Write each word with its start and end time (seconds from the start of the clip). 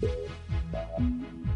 Música 0.00 1.53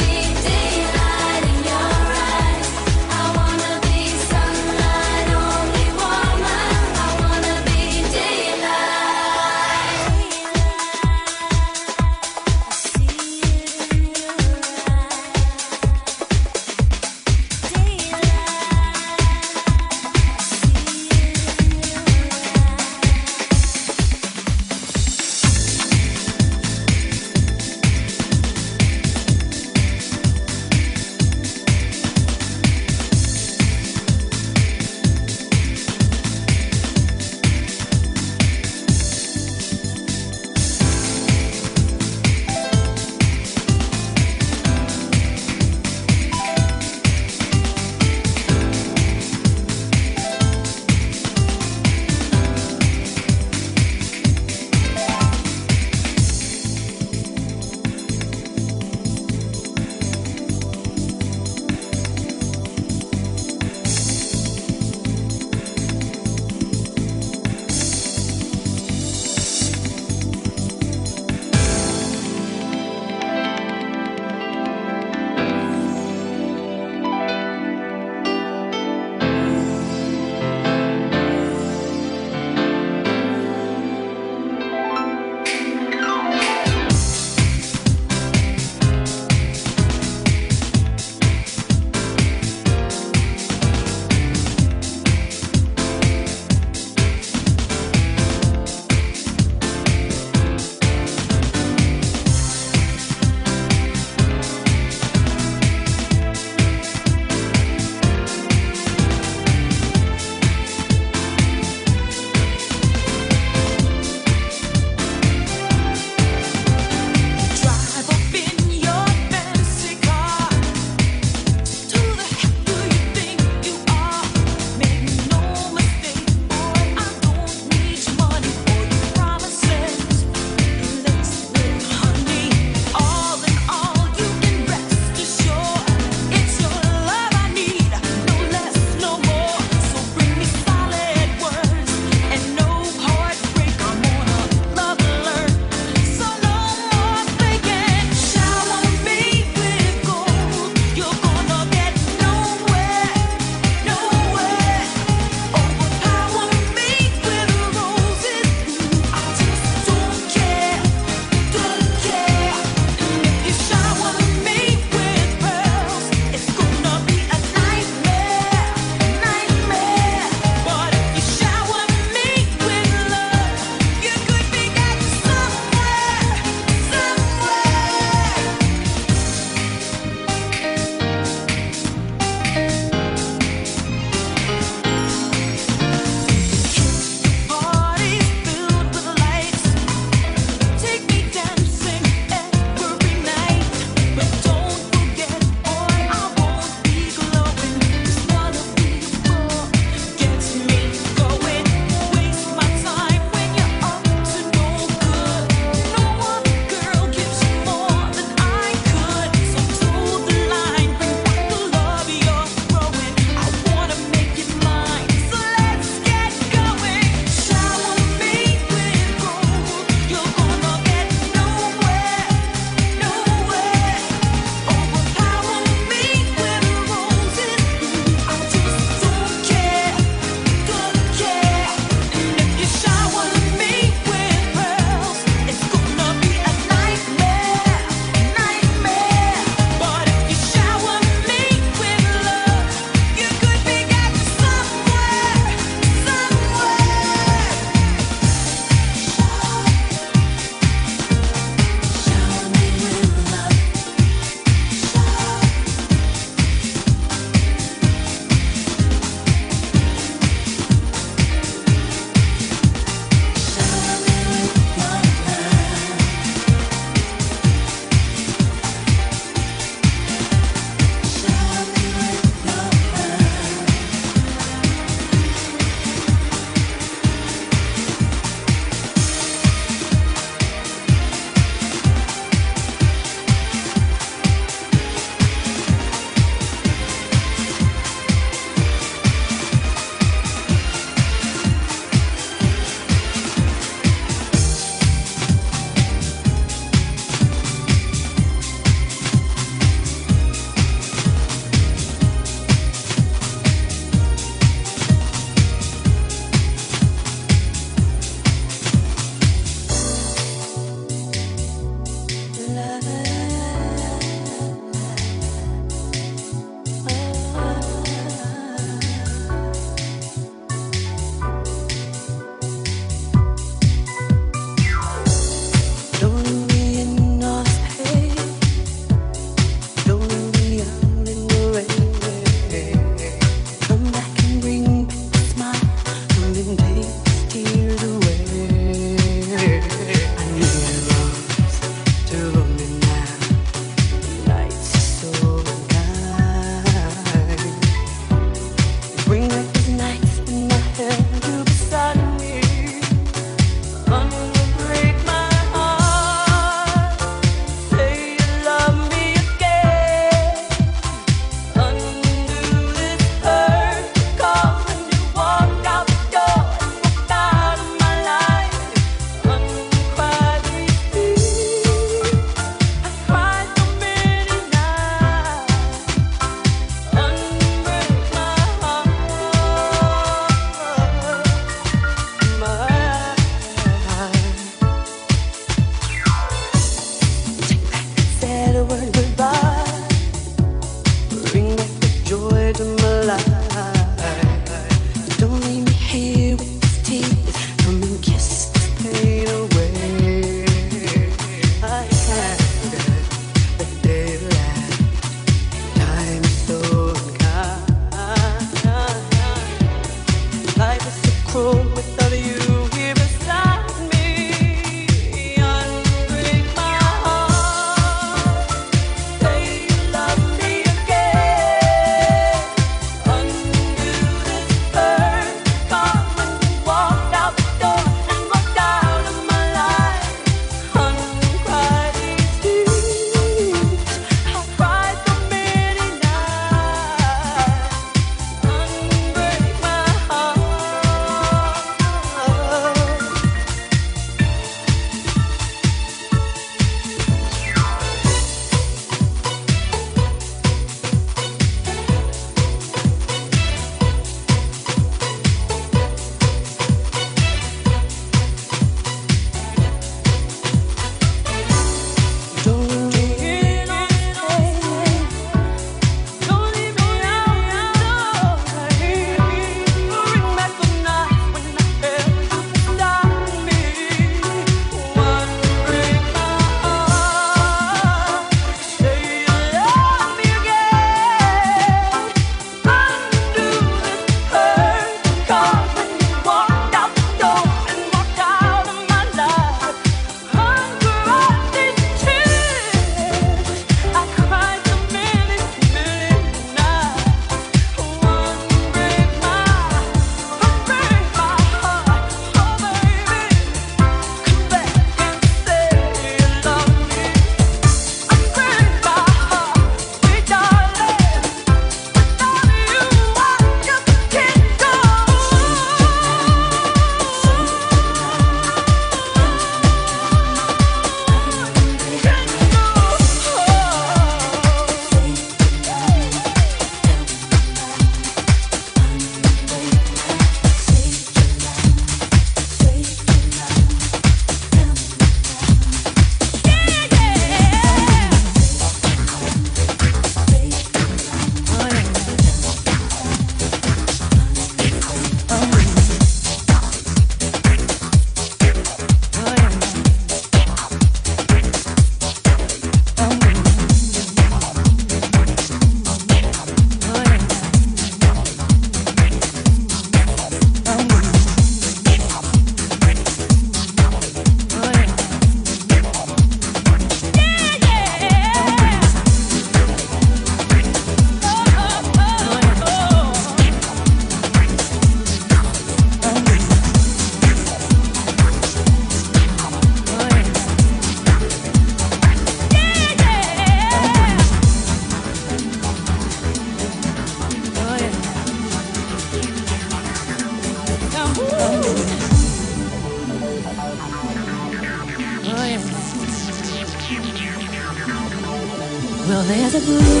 never 599.63 600.00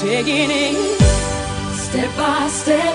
taking 0.00 0.50
it 0.50 1.00
step 1.72 2.14
by 2.16 2.48
step, 2.48 2.94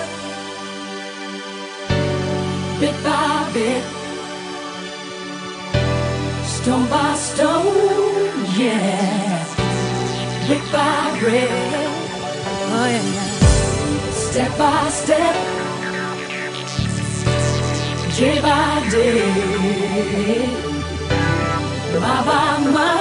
bit 2.80 2.96
by 3.04 3.50
bit, 3.54 3.84
stone 6.46 6.88
by 6.90 7.16
stone, 7.16 7.76
yeah, 8.56 9.46
brick 10.46 10.64
by 10.72 11.18
brick, 11.20 11.50
oh 12.70 12.88
yeah, 12.94 14.12
step 14.12 14.56
by 14.60 14.90
step, 14.90 15.36
day 18.16 18.40
by 18.42 18.90
day, 18.92 20.46
mile 22.00 22.26
by 22.26 22.72
mile. 22.72 23.01